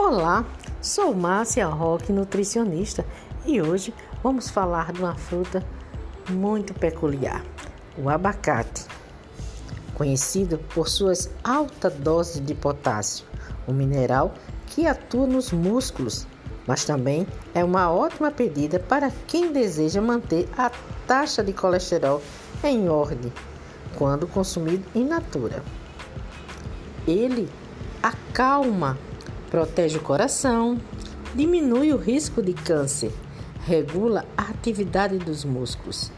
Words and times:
Olá, 0.00 0.44
sou 0.80 1.12
Márcia 1.12 1.66
Roque, 1.66 2.12
nutricionista, 2.12 3.04
e 3.44 3.60
hoje 3.60 3.92
vamos 4.22 4.48
falar 4.48 4.92
de 4.92 5.00
uma 5.00 5.16
fruta 5.16 5.60
muito 6.30 6.72
peculiar, 6.72 7.44
o 7.98 8.08
abacate, 8.08 8.86
conhecido 9.94 10.56
por 10.72 10.88
suas 10.88 11.28
altas 11.42 11.92
doses 11.94 12.40
de 12.40 12.54
potássio, 12.54 13.26
um 13.66 13.72
mineral 13.72 14.32
que 14.68 14.86
atua 14.86 15.26
nos 15.26 15.50
músculos, 15.50 16.28
mas 16.64 16.84
também 16.84 17.26
é 17.52 17.64
uma 17.64 17.90
ótima 17.90 18.30
pedida 18.30 18.78
para 18.78 19.10
quem 19.26 19.52
deseja 19.52 20.00
manter 20.00 20.48
a 20.56 20.70
taxa 21.08 21.42
de 21.42 21.52
colesterol 21.52 22.22
em 22.62 22.88
ordem 22.88 23.32
quando 23.96 24.28
consumido 24.28 24.84
in 24.94 25.06
natura. 25.06 25.60
Ele 27.04 27.50
acalma 28.00 28.96
protege 29.50 29.98
o 29.98 30.02
coração, 30.02 30.78
diminui 31.34 31.92
o 31.92 31.96
risco 31.96 32.42
de 32.42 32.52
câncer, 32.52 33.12
regula 33.64 34.24
a 34.36 34.42
atividade 34.42 35.18
dos 35.18 35.44
músculos. 35.44 36.10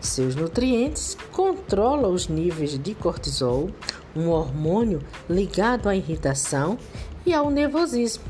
Seus 0.00 0.34
nutrientes 0.34 1.16
controlam 1.32 2.12
os 2.12 2.28
níveis 2.28 2.78
de 2.78 2.94
cortisol, 2.94 3.70
um 4.14 4.28
hormônio 4.28 5.00
ligado 5.28 5.88
à 5.88 5.96
irritação 5.96 6.78
e 7.24 7.32
ao 7.32 7.50
nervosismo. 7.50 8.24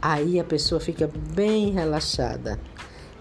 Aí 0.00 0.40
a 0.40 0.44
pessoa 0.44 0.80
fica 0.80 1.08
bem 1.34 1.70
relaxada. 1.70 2.58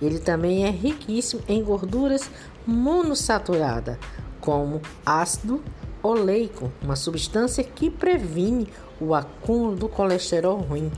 Ele 0.01 0.19
também 0.19 0.65
é 0.65 0.69
riquíssimo 0.71 1.43
em 1.47 1.61
gorduras 1.63 2.29
monossaturadas, 2.65 3.97
como 4.39 4.81
ácido 5.05 5.61
oleico, 6.03 6.71
uma 6.81 6.95
substância 6.95 7.63
que 7.63 7.89
previne 7.89 8.67
o 8.99 9.13
acúmulo 9.13 9.75
do 9.75 9.89
colesterol 9.89 10.57
ruim, 10.57 10.91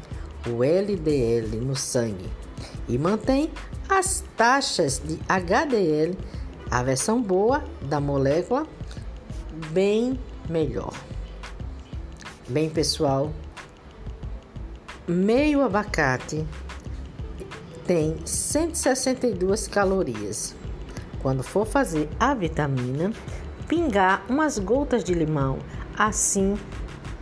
o 0.50 0.64
LDL, 0.64 1.58
no 1.58 1.76
sangue 1.76 2.30
e 2.88 2.98
mantém 2.98 3.52
as 3.88 4.24
taxas 4.36 5.02
de 5.04 5.20
HDL, 5.28 6.18
a 6.70 6.84
versão 6.84 7.22
boa 7.22 7.64
da 7.82 8.00
molécula, 8.00 8.66
bem 9.72 10.20
melhor. 10.50 10.94
Bem, 12.48 12.70
pessoal, 12.70 13.32
meio 15.08 15.62
abacate 15.62 16.46
tem 17.86 18.18
162 18.26 19.68
calorias. 19.68 20.56
Quando 21.22 21.44
for 21.44 21.66
fazer 21.66 22.10
a 22.20 22.34
vitamina, 22.34 23.14
pingar 23.74 24.24
umas 24.30 24.60
gotas 24.60 25.04
de 25.04 25.16
limão. 25.16 25.58
Assim 25.98 26.56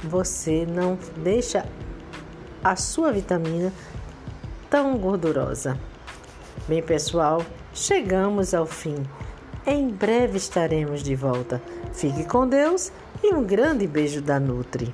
você 0.04 0.66
não 0.66 1.00
deixa 1.16 1.66
a 2.62 2.76
sua 2.76 3.10
vitamina 3.10 3.72
tão 4.70 4.98
gordurosa. 4.98 5.80
Bem, 6.68 6.84
pessoal, 6.84 7.42
chegamos 7.74 8.54
ao 8.54 8.66
fim. 8.66 8.98
Em 9.66 9.88
breve 9.88 10.36
estaremos 10.36 11.02
de 11.02 11.16
volta. 11.16 11.62
Fique 11.94 12.26
com 12.26 12.46
Deus 12.46 12.92
e 13.24 13.34
um 13.34 13.46
grande 13.46 13.88
beijo 13.88 14.22
da 14.22 14.38
Nutri. 14.38 14.94